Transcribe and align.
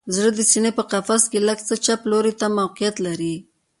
زړه 0.15 0.29
د 0.35 0.39
سینه 0.51 0.71
په 0.77 0.83
قفس 0.91 1.23
کې 1.31 1.39
لږ 1.47 1.59
څه 1.67 1.75
چپ 1.85 2.01
لوري 2.11 2.33
ته 2.39 2.47
موقعیت 2.59 2.95
لري 3.05 3.35